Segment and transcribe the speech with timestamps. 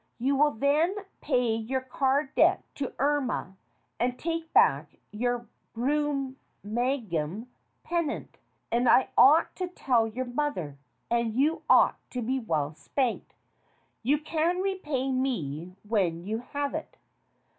[0.17, 3.55] You will then pay your card debt to Irma
[3.99, 7.49] and take back your Brum magem
[7.83, 8.39] pendant.
[8.71, 10.79] And I ought to tell your mother,
[11.11, 13.35] and you ought to be well spanked.
[14.01, 16.97] You can repay me when you have it."